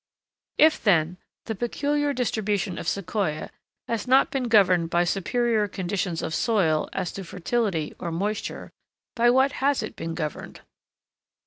If, 0.57 0.83
then, 0.83 1.19
the 1.45 1.53
peculiar 1.53 2.11
distribution 2.11 2.79
of 2.79 2.87
Sequoia 2.87 3.51
has 3.87 4.07
not 4.07 4.31
been 4.31 4.45
governed 4.45 4.89
by 4.89 5.03
superior 5.03 5.67
conditions 5.67 6.23
of 6.23 6.33
soil 6.33 6.89
as 6.91 7.11
to 7.11 7.23
fertility 7.23 7.93
or 7.99 8.11
moisture, 8.11 8.71
by 9.15 9.29
what 9.29 9.51
has 9.61 9.83
it 9.83 9.95
been 9.95 10.15
governed? 10.15 10.61